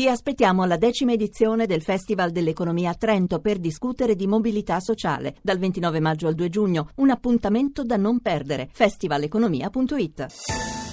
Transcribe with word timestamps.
Vi 0.00 0.06
aspettiamo 0.06 0.62
alla 0.62 0.76
decima 0.76 1.10
edizione 1.10 1.66
del 1.66 1.82
Festival 1.82 2.30
dell'Economia 2.30 2.90
a 2.90 2.94
Trento 2.94 3.40
per 3.40 3.58
discutere 3.58 4.14
di 4.14 4.28
mobilità 4.28 4.78
sociale 4.78 5.34
dal 5.42 5.58
29 5.58 5.98
maggio 5.98 6.28
al 6.28 6.36
2 6.36 6.48
giugno. 6.48 6.90
Un 6.98 7.10
appuntamento 7.10 7.82
da 7.82 7.96
non 7.96 8.20
perdere. 8.20 8.68
festivaleconomia.it. 8.70 10.26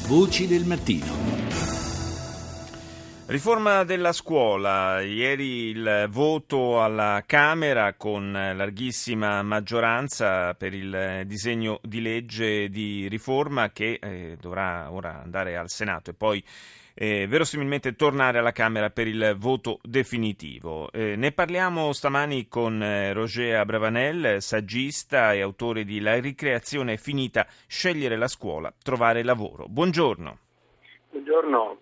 Voci 0.08 0.48
del 0.48 0.66
mattino. 0.66 1.06
Riforma 3.28 3.84
della 3.84 4.12
scuola, 4.12 5.02
ieri 5.02 5.68
il 5.68 6.08
voto 6.10 6.82
alla 6.82 7.22
Camera 7.28 7.94
con 7.94 8.32
larghissima 8.32 9.44
maggioranza 9.44 10.56
per 10.56 10.74
il 10.74 11.22
disegno 11.28 11.80
di 11.84 12.02
legge 12.02 12.70
di 12.70 13.08
riforma 13.08 13.70
che 13.70 14.00
eh, 14.02 14.36
dovrà 14.42 14.92
ora 14.92 15.22
andare 15.22 15.58
al 15.58 15.70
Senato 15.70 16.10
e 16.10 16.14
poi 16.16 16.44
eh, 16.96 17.28
verosimilmente 17.28 17.96
tornare 17.96 18.40
alla 18.40 18.54
Camera 18.54 18.90
per 18.90 19.08
il 19.08 19.36
voto 19.38 19.80
definitivo. 19.84 20.92
Eh, 20.92 21.16
ne 21.16 21.32
parliamo 21.32 21.92
stamani 21.92 22.48
con 22.48 22.82
eh, 22.82 23.14
Roger 23.14 23.58
Abravanel, 23.58 24.42
saggista 24.42 25.34
e 25.34 25.42
autore 25.42 25.84
di 25.84 26.00
La 26.00 26.20
ricreazione 26.20 26.94
è 26.94 26.98
finita, 26.98 27.46
scegliere 27.68 28.16
la 28.16 28.28
scuola, 28.28 28.74
trovare 28.82 29.24
lavoro. 29.24 29.68
Buongiorno. 29.68 30.40
Buongiorno. 31.12 31.80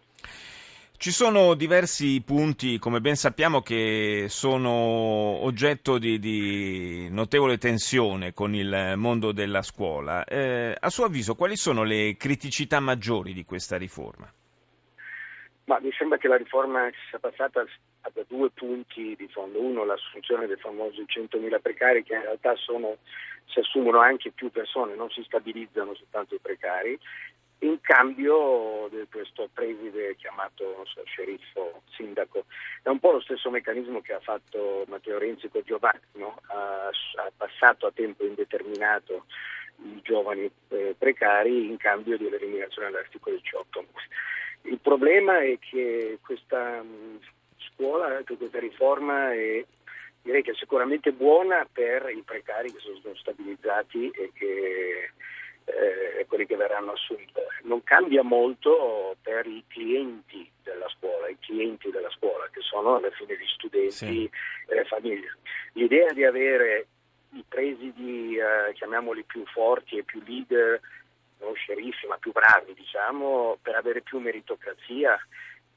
Ci 0.95 1.11
sono 1.11 1.53
diversi 1.53 2.21
punti, 2.21 2.79
come 2.79 3.01
ben 3.01 3.17
sappiamo, 3.17 3.61
che 3.61 4.27
sono 4.29 4.71
oggetto 4.71 5.97
di, 5.97 6.17
di 6.17 7.09
notevole 7.09 7.57
tensione 7.57 8.33
con 8.33 8.55
il 8.55 8.93
mondo 8.95 9.33
della 9.33 9.63
scuola. 9.63 10.23
Eh, 10.23 10.73
a 10.79 10.89
suo 10.89 11.03
avviso, 11.03 11.35
quali 11.35 11.57
sono 11.57 11.83
le 11.83 12.15
criticità 12.15 12.79
maggiori 12.79 13.33
di 13.33 13.43
questa 13.43 13.75
riforma? 13.75 14.31
Ma 15.65 15.79
mi 15.79 15.91
sembra 15.93 16.17
che 16.17 16.27
la 16.27 16.35
riforma 16.35 16.89
sia 17.09 17.19
passata 17.19 17.65
da 18.13 18.23
due 18.27 18.49
punti 18.49 19.15
di 19.15 19.27
fondo. 19.29 19.61
Uno, 19.61 19.85
l'assunzione 19.85 20.45
dei 20.45 20.57
famosi 20.57 21.05
100.000 21.07 21.61
precari, 21.61 22.03
che 22.03 22.15
in 22.15 22.21
realtà 22.21 22.55
sono, 22.55 22.97
si 23.45 23.59
assumono 23.59 23.99
anche 23.99 24.31
più 24.31 24.51
persone, 24.51 24.95
non 24.95 25.09
si 25.09 25.23
stabilizzano 25.23 25.95
soltanto 25.95 26.35
i 26.35 26.39
precari, 26.39 26.99
in 27.63 27.79
cambio 27.79 28.89
di 28.91 29.05
questo 29.09 29.49
preside 29.53 30.15
chiamato 30.17 30.83
so, 30.85 31.01
sceriffo, 31.05 31.81
sindaco. 31.91 32.45
È 32.81 32.89
un 32.89 32.99
po' 32.99 33.11
lo 33.11 33.21
stesso 33.21 33.49
meccanismo 33.49 34.01
che 34.01 34.13
ha 34.13 34.19
fatto 34.19 34.83
Matteo 34.87 35.17
Renzi 35.17 35.47
con 35.47 35.61
Giovanni, 35.65 36.01
no? 36.13 36.41
ha, 36.47 36.87
ha, 36.87 37.31
passato 37.35 37.87
a 37.87 37.91
tempo 37.91 38.25
indeterminato 38.25 39.25
i 39.77 40.01
giovani 40.03 40.49
eh, 40.69 40.95
precari 40.97 41.69
in 41.69 41.77
cambio 41.77 42.17
dell'eliminazione 42.17 42.89
dell'articolo 42.89 43.37
18. 43.37 43.85
Il 44.63 44.79
problema 44.79 45.41
è 45.41 45.57
che 45.59 46.19
questa 46.21 46.81
mm, 46.81 47.17
scuola, 47.57 48.21
questa 48.25 48.59
riforma 48.59 49.33
è 49.33 49.65
direi 50.23 50.41
che 50.41 50.51
è 50.51 50.55
sicuramente 50.55 51.11
buona 51.11 51.67
per 51.71 52.09
i 52.09 52.23
precari 52.23 52.71
che 52.71 52.79
sono 52.79 53.15
stabilizzati 53.15 54.09
e 54.09 54.31
che, 54.33 55.11
eh, 55.65 56.25
quelli 56.27 56.45
che 56.45 56.55
verranno 56.55 56.93
assunti. 56.93 57.31
Non 57.63 57.83
cambia 57.83 58.23
molto 58.23 59.15
per 59.21 59.45
i 59.45 59.63
clienti 59.67 60.49
della 60.63 60.87
scuola, 60.97 61.27
i 61.27 61.37
clienti 61.39 61.91
della 61.91 62.09
scuola 62.11 62.47
che 62.51 62.61
sono 62.61 62.95
alla 62.95 63.11
fine 63.11 63.35
gli 63.35 63.47
studenti 63.47 63.91
sì. 63.91 64.29
e 64.67 64.75
le 64.75 64.85
famiglie. 64.85 65.37
L'idea 65.73 66.11
di 66.13 66.23
avere 66.23 66.87
i 67.33 67.43
presidi, 67.47 68.37
eh, 68.37 68.73
chiamiamoli 68.73 69.23
più 69.23 69.45
forti 69.47 69.97
e 69.97 70.03
più 70.03 70.21
leader, 70.25 70.79
non 71.39 71.53
sceriffi 71.55 72.07
ma 72.07 72.17
più 72.17 72.31
bravi 72.31 72.73
diciamo, 72.73 73.57
per 73.61 73.75
avere 73.75 74.01
più 74.01 74.19
meritocrazia 74.19 75.17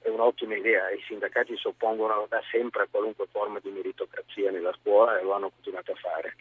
è 0.07 0.09
un'ottima 0.09 0.55
idea, 0.55 0.91
i 0.91 1.03
sindacati 1.07 1.57
si 1.57 1.67
oppongono 1.67 2.27
da 2.29 2.41
sempre 2.51 2.83
a 2.83 2.89
qualunque 2.89 3.27
forma 3.31 3.59
di 3.59 3.71
meritocrazia 3.71 4.53
nella 4.53 4.73
scuola 4.81 5.19
e 5.19 5.23
lo 5.23 5.33
hanno 5.33 5.51
continuato 5.51 5.93
a 5.93 5.97
fare. 5.97 6.37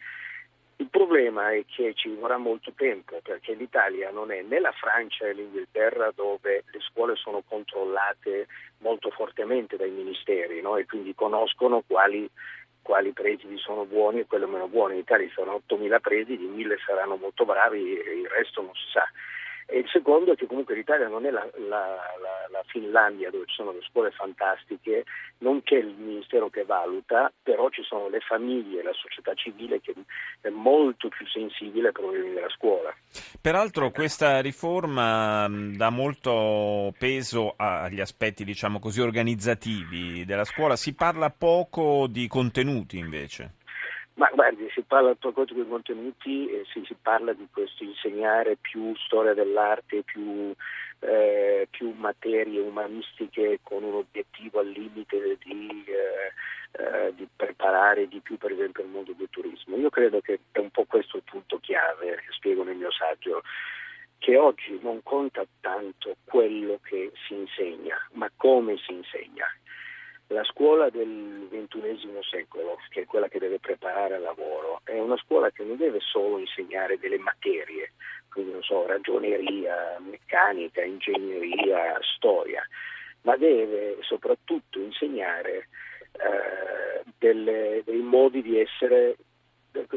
Il 0.78 0.88
problema 0.88 1.52
è 1.52 1.64
che 1.66 1.94
ci 1.94 2.14
vorrà 2.14 2.36
molto 2.36 2.72
tempo 2.76 3.18
perché 3.22 3.54
l'Italia 3.54 4.10
non 4.10 4.30
è 4.30 4.42
né 4.42 4.60
la 4.60 4.72
Francia 4.72 5.26
e 5.26 5.32
l'Inghilterra 5.32 6.12
dove 6.14 6.64
le 6.70 6.80
scuole 6.80 7.16
sono 7.16 7.42
controllate 7.48 8.46
molto 8.78 9.10
fortemente 9.10 9.76
dai 9.76 9.90
ministeri 9.90 10.60
no? 10.60 10.76
e 10.76 10.84
quindi 10.84 11.14
conoscono 11.14 11.82
quali 11.86 12.30
quali 12.86 13.10
presidi 13.10 13.58
sono 13.58 13.84
buoni 13.84 14.20
e 14.20 14.26
quelli 14.26 14.46
meno 14.46 14.68
buoni. 14.68 14.94
In 14.94 15.00
Italia 15.00 15.28
sono 15.34 15.60
8.000 15.68 15.98
presidi, 16.00 16.46
1.000 16.46 16.76
saranno 16.86 17.16
molto 17.16 17.44
bravi 17.44 17.98
e 17.98 18.20
il 18.20 18.28
resto 18.28 18.62
non 18.62 18.72
si 18.74 18.86
sa. 18.92 19.02
E 19.66 19.78
il 19.78 19.88
secondo 19.88 20.32
è 20.32 20.36
che 20.36 20.46
comunque 20.46 20.76
l'Italia 20.76 21.08
non 21.08 21.26
è 21.26 21.30
la, 21.30 21.44
la, 21.66 21.98
Finlandia 22.66 23.30
dove 23.30 23.46
ci 23.46 23.54
sono 23.54 23.72
le 23.72 23.80
scuole 23.88 24.10
fantastiche, 24.10 25.04
non 25.38 25.62
c'è 25.62 25.76
il 25.76 25.94
Ministero 25.96 26.48
che 26.48 26.64
valuta, 26.64 27.32
però 27.42 27.68
ci 27.70 27.82
sono 27.82 28.08
le 28.08 28.20
famiglie, 28.20 28.82
la 28.82 28.92
società 28.92 29.34
civile 29.34 29.80
che 29.80 29.94
è 30.40 30.48
molto 30.48 31.08
più 31.08 31.26
sensibile 31.26 31.88
ai 31.88 31.92
problemi 31.92 32.32
della 32.32 32.50
scuola. 32.50 32.94
Peraltro 33.40 33.90
questa 33.90 34.40
riforma 34.40 35.46
dà 35.48 35.90
molto 35.90 36.92
peso 36.98 37.54
agli 37.56 38.00
aspetti, 38.00 38.44
diciamo 38.44 38.78
così, 38.78 39.00
organizzativi 39.00 40.24
della 40.24 40.44
scuola, 40.44 40.76
si 40.76 40.94
parla 40.94 41.30
poco 41.30 42.06
di 42.08 42.26
contenuti 42.28 42.98
invece. 42.98 43.54
Ma 44.16 44.30
guardi, 44.32 44.66
si 44.70 44.80
parla 44.80 45.14
poco 45.14 45.44
di 45.44 45.66
contenuti 45.68 46.48
e 46.48 46.64
si, 46.72 46.82
si, 46.86 46.96
parla 47.00 47.34
di 47.34 47.46
questo 47.52 47.84
insegnare 47.84 48.56
più 48.56 48.94
storia 48.96 49.34
dell'arte, 49.34 50.04
più, 50.04 50.54
eh, 51.00 51.68
più 51.70 51.92
materie 51.98 52.60
umanistiche 52.60 53.58
con 53.62 53.82
un 53.82 53.92
obiettivo 53.92 54.60
al 54.60 54.68
limite 54.68 55.36
di, 55.44 55.84
eh, 55.86 56.32
eh, 56.82 57.14
di, 57.14 57.28
preparare 57.36 58.08
di 58.08 58.20
più 58.20 58.38
per 58.38 58.52
esempio 58.52 58.84
il 58.84 58.88
mondo 58.88 59.12
del 59.12 59.28
turismo. 59.28 59.76
Io 59.76 59.90
credo 59.90 60.22
che 60.22 60.40
è 60.50 60.58
un 60.60 60.70
po' 60.70 60.86
questo 60.86 61.18
il 61.18 61.22
punto 61.22 61.58
chiave, 61.58 62.24
spiego 62.30 62.64
nel 62.64 62.76
mio 62.76 62.90
saggio, 62.92 63.42
che 64.16 64.38
oggi 64.38 64.78
non 64.80 65.02
conta 65.02 65.44
tanto 65.60 66.16
quello 66.24 66.80
che 66.82 67.12
si 67.26 67.34
insegna, 67.34 67.98
ma 68.12 68.30
come 68.34 68.78
si 68.78 68.92
insegna. 68.92 69.46
La 70.28 70.42
scuola 70.42 70.90
del 70.90 71.46
XXI 71.50 72.18
secolo, 72.28 72.78
che 72.90 73.02
è 73.02 73.06
quella 73.06 73.28
che 73.28 73.38
deve 73.38 73.60
preparare 73.60 74.16
al 74.16 74.22
lavoro, 74.22 74.80
è 74.82 74.98
una 74.98 75.16
scuola 75.18 75.50
che 75.50 75.62
non 75.62 75.76
deve 75.76 76.00
solo 76.00 76.38
insegnare 76.38 76.98
delle 76.98 77.18
materie, 77.18 77.92
quindi 78.28 78.50
non 78.50 78.62
so, 78.62 78.84
ragioneria, 78.86 79.98
meccanica, 80.00 80.82
ingegneria, 80.82 81.96
storia, 82.16 82.66
ma 83.22 83.36
deve 83.36 83.98
soprattutto 84.00 84.80
insegnare 84.80 85.68
eh, 86.12 87.04
delle, 87.18 87.82
dei 87.84 88.00
modi 88.00 88.42
di 88.42 88.58
essere 88.58 89.16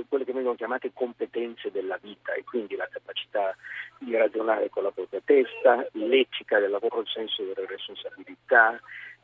quelle 0.07 0.25
che 0.25 0.34
vengono 0.34 0.56
chiamate 0.56 0.91
competenze 0.94 1.72
della 1.72 1.97
vita 2.01 2.34
e 2.34 2.44
quindi 2.44 2.75
la 2.75 2.90
capacità 2.91 3.56
di 3.97 4.16
ragionare 4.16 4.69
con 4.69 4.84
la 4.84 4.91
propria 4.91 5.22
testa, 5.23 5.88
l'etica 5.94 6.59
del 6.59 6.69
lavoro, 6.69 7.00
il 7.00 7.07
senso 7.07 7.44
delle 7.44 7.66
responsabilità, 7.66 8.79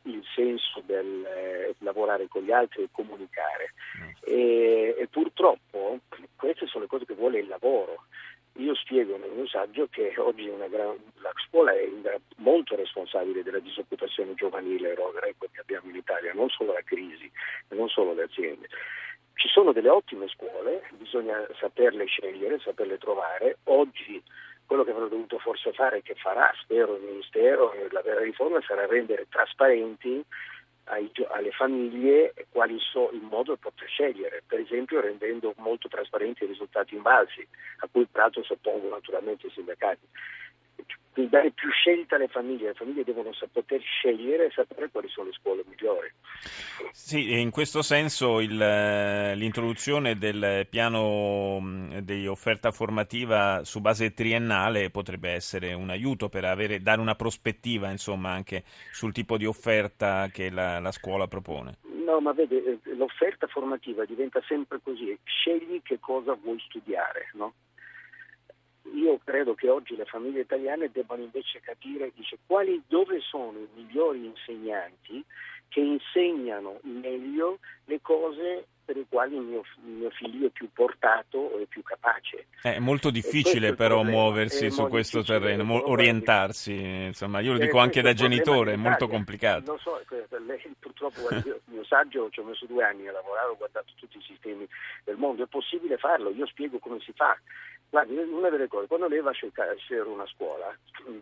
il 0.06 0.22
senso 0.34 0.82
del 0.84 1.24
eh, 1.24 1.74
lavorare 1.78 2.26
con 2.28 2.42
gli 2.42 2.52
altri 2.52 2.82
e 2.82 2.88
comunicare. 2.90 3.72
Mm. 3.98 4.08
E, 4.24 4.96
e, 4.98 5.06
purtroppo 5.08 5.98
queste 6.36 6.66
sono 6.66 6.84
le 6.84 6.88
cose 6.88 7.04
che 7.04 7.14
vuole 7.14 7.38
il 7.38 7.48
lavoro. 7.48 8.04
Io 8.58 8.74
spiego 8.74 9.18
nel 9.18 9.30
mio 9.32 9.46
saggio 9.46 9.86
che 9.90 10.14
oggi 10.16 10.50
gran, 10.70 10.96
la 11.20 11.30
scuola 11.46 11.72
è 11.72 11.86
molto 12.36 12.74
responsabile 12.74 13.42
della 13.42 13.58
disoccupazione 13.58 14.34
giovanile 14.34 14.94
che 14.94 15.60
abbiamo 15.60 15.90
in 15.90 15.96
Italia, 15.96 16.32
non 16.32 16.48
solo 16.48 16.72
la 16.72 16.82
crisi, 16.82 17.30
non 17.68 17.88
solo 17.88 18.14
le 18.14 18.22
aziende. 18.22 18.68
Ci 19.34 19.48
sono 19.48 19.72
delle 19.72 19.90
ottime 19.90 20.26
scuole, 20.28 20.88
bisogna 20.92 21.46
saperle 21.60 22.06
scegliere, 22.06 22.58
saperle 22.60 22.96
trovare. 22.96 23.58
Oggi 23.64 24.22
quello 24.66 24.84
che 24.84 24.90
avrà 24.90 25.06
dovuto 25.06 25.38
forse 25.38 25.72
fare, 25.72 26.02
che 26.02 26.14
farà, 26.14 26.52
spero, 26.60 26.96
il 26.96 27.02
Ministero, 27.02 27.72
la 27.90 28.02
vera 28.02 28.20
riforma 28.20 28.60
sarà 28.66 28.86
rendere 28.86 29.26
trasparenti 29.28 30.22
ai, 30.84 31.10
alle 31.30 31.50
famiglie 31.52 32.34
quali 32.50 32.78
so 32.78 33.10
il 33.12 33.22
modo 33.22 33.54
di 33.54 33.60
poter 33.60 33.88
scegliere, 33.88 34.42
per 34.46 34.60
esempio 34.60 35.00
rendendo 35.00 35.54
molto 35.58 35.88
trasparenti 35.88 36.44
i 36.44 36.48
risultati 36.48 36.94
invalsi, 36.94 37.46
a 37.78 37.88
cui 37.90 38.06
peraltro 38.06 38.42
oppongono 38.46 38.94
naturalmente 38.94 39.46
i 39.46 39.50
sindacati 39.50 40.06
quindi 41.16 41.30
dare 41.30 41.50
più 41.50 41.70
scelta 41.70 42.16
alle 42.16 42.28
famiglie, 42.28 42.66
le 42.68 42.74
famiglie 42.74 43.02
devono 43.02 43.30
poter 43.50 43.80
scegliere 43.80 44.46
e 44.46 44.50
sapere 44.50 44.90
quali 44.90 45.08
sono 45.08 45.28
le 45.28 45.32
scuole 45.32 45.64
migliori. 45.66 46.12
Sì, 46.92 47.40
in 47.40 47.50
questo 47.50 47.80
senso 47.80 48.40
il, 48.40 48.60
eh, 48.60 49.34
l'introduzione 49.34 50.18
del 50.18 50.66
piano 50.68 51.58
mm, 51.58 51.98
di 52.00 52.26
offerta 52.26 52.70
formativa 52.70 53.64
su 53.64 53.80
base 53.80 54.12
triennale 54.12 54.90
potrebbe 54.90 55.30
essere 55.30 55.72
un 55.72 55.88
aiuto 55.88 56.28
per 56.28 56.44
avere, 56.44 56.82
dare 56.82 57.00
una 57.00 57.14
prospettiva 57.14 57.88
insomma, 57.88 58.32
anche 58.32 58.64
sul 58.92 59.12
tipo 59.12 59.38
di 59.38 59.46
offerta 59.46 60.28
che 60.30 60.50
la, 60.50 60.80
la 60.80 60.92
scuola 60.92 61.26
propone. 61.26 61.78
No, 62.04 62.20
ma 62.20 62.32
vede, 62.32 62.56
eh, 62.62 62.94
l'offerta 62.94 63.46
formativa 63.46 64.04
diventa 64.04 64.42
sempre 64.46 64.80
così, 64.82 65.18
scegli 65.24 65.80
che 65.82 65.98
cosa 65.98 66.34
vuoi 66.34 66.60
studiare, 66.60 67.30
no? 67.32 67.54
Io 68.94 69.18
credo 69.24 69.54
che 69.54 69.68
oggi 69.68 69.96
le 69.96 70.04
famiglie 70.04 70.40
italiane 70.40 70.90
debbano 70.90 71.22
invece 71.22 71.60
capire 71.60 72.12
dice, 72.14 72.38
quali, 72.46 72.82
dove 72.86 73.20
sono 73.20 73.58
i 73.58 73.68
migliori 73.74 74.24
insegnanti 74.24 75.24
che 75.68 75.80
insegnano 75.80 76.78
meglio 76.82 77.58
le 77.84 78.00
cose 78.00 78.66
per 78.86 78.96
le 78.96 79.04
quali 79.08 79.34
il 79.34 79.42
mio, 79.42 79.62
mio, 79.82 80.10
figlio 80.10 80.46
è 80.46 80.50
più 80.50 80.70
portato 80.72 81.58
e 81.58 81.66
più 81.66 81.82
capace. 81.82 82.46
È 82.62 82.78
molto 82.78 83.10
difficile 83.10 83.74
però 83.74 84.04
muoversi 84.04 84.70
su 84.70 84.86
questo 84.86 85.24
terreno, 85.24 85.64
mo- 85.64 85.90
orientarsi, 85.90 86.72
insomma 86.72 87.40
io 87.40 87.52
lo 87.54 87.58
dico 87.58 87.78
anche 87.78 88.00
da 88.00 88.14
genitore, 88.14 88.74
è 88.74 88.76
molto 88.76 89.08
complicato. 89.08 89.64
Non 89.66 89.78
so, 89.80 90.00
lei, 90.46 90.62
purtroppo 90.78 91.28
il 91.30 91.60
mio 91.64 91.84
saggio 91.84 92.30
ci 92.30 92.38
ho 92.38 92.44
messo 92.44 92.64
due 92.66 92.84
anni 92.84 93.08
a 93.08 93.12
lavorare, 93.12 93.48
ho 93.48 93.56
guardato 93.56 93.92
tutti 93.96 94.18
i 94.18 94.22
sistemi 94.22 94.66
del 95.02 95.16
mondo, 95.16 95.42
è 95.42 95.46
possibile 95.46 95.96
farlo, 95.96 96.30
io 96.30 96.46
spiego 96.46 96.78
come 96.78 97.00
si 97.00 97.12
fa. 97.12 97.36
Guardi, 97.96 98.14
una 98.14 98.50
delle 98.50 98.68
cose, 98.68 98.88
quando 98.88 99.08
lei 99.08 99.22
va 99.22 99.30
a 99.30 99.32
scegliere 99.32 100.06
una 100.06 100.26
scuola, 100.26 100.70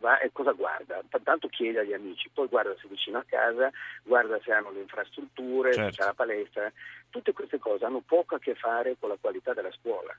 va 0.00 0.18
e 0.18 0.32
cosa 0.32 0.50
guarda? 0.50 1.00
Tanto 1.22 1.46
chiede 1.46 1.78
agli 1.78 1.92
amici, 1.92 2.28
poi 2.34 2.48
guarda 2.48 2.74
se 2.74 2.86
è 2.86 2.88
vicino 2.88 3.18
a 3.18 3.24
casa, 3.24 3.70
guarda 4.02 4.40
se 4.42 4.50
hanno 4.50 4.72
le 4.72 4.80
infrastrutture, 4.80 5.72
certo. 5.72 5.92
se 5.92 5.98
c'è 5.98 6.04
la 6.04 6.14
palestra. 6.14 6.72
Tutte 7.10 7.32
queste 7.32 7.60
cose 7.60 7.84
hanno 7.84 8.02
poco 8.04 8.34
a 8.34 8.40
che 8.40 8.56
fare 8.56 8.96
con 8.98 9.08
la 9.08 9.16
qualità 9.20 9.54
della 9.54 9.70
scuola, 9.70 10.12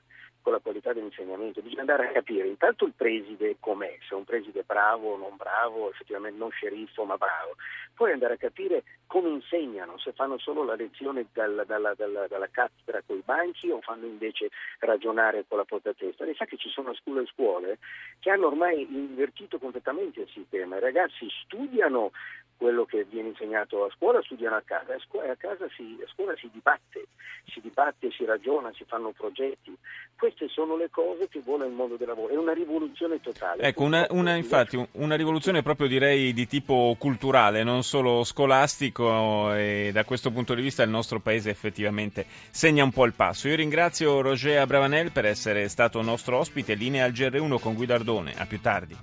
con 0.46 0.54
la 0.54 0.60
qualità 0.60 0.92
dell'insegnamento. 0.92 1.60
Bisogna 1.60 1.80
andare 1.80 2.06
a 2.06 2.12
capire 2.12 2.46
intanto 2.46 2.84
il 2.84 2.92
preside 2.96 3.56
com'è, 3.58 3.98
se 4.06 4.14
è 4.14 4.16
un 4.16 4.22
preside 4.22 4.62
bravo 4.62 5.14
o 5.14 5.16
non 5.16 5.34
bravo, 5.34 5.90
effettivamente 5.90 6.38
non 6.38 6.50
sceriffo 6.50 7.02
ma 7.02 7.16
bravo. 7.16 7.56
Poi 7.92 8.12
andare 8.12 8.34
a 8.34 8.36
capire 8.36 8.84
come 9.08 9.28
insegnano, 9.30 9.98
se 9.98 10.12
fanno 10.12 10.38
solo 10.38 10.62
la 10.62 10.76
lezione 10.76 11.26
dalla, 11.32 11.64
dalla, 11.64 11.94
dalla, 11.94 12.28
dalla 12.28 12.48
cattedra 12.48 13.02
con 13.04 13.16
i 13.16 13.22
banchi 13.24 13.70
o 13.70 13.80
fanno 13.80 14.06
invece 14.06 14.50
ragionare 14.78 15.44
con 15.48 15.58
la 15.58 15.64
propria 15.64 15.94
testa. 15.94 16.24
Lei 16.24 16.36
sa 16.36 16.44
che 16.44 16.58
ci 16.58 16.68
sono 16.68 16.94
scuole 16.94 17.22
e 17.22 17.26
scuole 17.26 17.78
che 18.20 18.30
hanno 18.30 18.46
ormai 18.46 18.86
invertito 18.88 19.58
completamente 19.58 20.20
il 20.20 20.28
sistema. 20.28 20.76
I 20.76 20.80
ragazzi 20.80 21.26
studiano 21.42 22.12
quello 22.56 22.84
che 22.84 23.04
viene 23.08 23.28
insegnato 23.28 23.84
a 23.84 23.90
scuola 23.94 24.22
studiano 24.22 24.56
a 24.56 24.62
casa, 24.64 24.94
a 24.94 24.98
scuola, 24.98 25.32
a 25.32 25.36
casa 25.36 25.66
si, 25.76 25.98
a 26.02 26.08
scuola 26.08 26.34
si 26.36 26.48
dibatte, 26.52 27.06
si 27.46 27.60
dibatte, 27.60 28.10
si 28.10 28.24
ragiona, 28.24 28.72
si 28.74 28.84
fanno 28.86 29.12
progetti. 29.12 29.76
Queste 30.16 30.48
sono 30.48 30.76
le 30.76 30.88
cose 30.90 31.28
che 31.28 31.40
vuole 31.40 31.66
il 31.66 31.72
mondo 31.72 31.96
del 31.96 32.08
lavoro, 32.08 32.32
è 32.32 32.36
una 32.36 32.54
rivoluzione 32.54 33.20
totale. 33.20 33.62
Ecco, 33.62 33.82
una, 33.82 34.06
una, 34.10 34.34
infatti 34.34 34.82
una 34.92 35.14
rivoluzione 35.14 35.62
proprio 35.62 35.86
direi 35.86 36.32
di 36.32 36.46
tipo 36.46 36.96
culturale, 36.98 37.62
non 37.62 37.82
solo 37.82 38.24
scolastico 38.24 39.52
e 39.54 39.90
da 39.92 40.04
questo 40.04 40.30
punto 40.30 40.54
di 40.54 40.62
vista 40.62 40.82
il 40.82 40.90
nostro 40.90 41.20
paese 41.20 41.50
effettivamente 41.50 42.24
segna 42.50 42.82
un 42.82 42.92
po' 42.92 43.04
il 43.04 43.12
passo. 43.12 43.48
Io 43.48 43.56
ringrazio 43.56 44.22
Roger 44.22 44.60
Abravanel 44.60 45.12
per 45.12 45.26
essere 45.26 45.68
stato 45.68 46.00
nostro 46.00 46.38
ospite, 46.38 46.74
linea 46.74 47.04
al 47.04 47.12
GR1 47.12 47.60
con 47.60 47.74
Guidardone, 47.74 48.34
a 48.36 48.46
più 48.46 48.60
tardi. 48.60 48.96